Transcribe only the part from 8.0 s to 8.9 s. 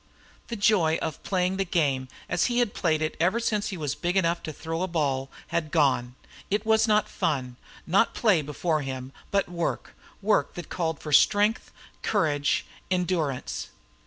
play before